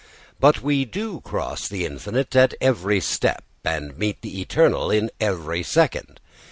[0.39, 5.61] But we do cross the infinite at every step, and meet the eternal in every
[5.61, 6.19] second.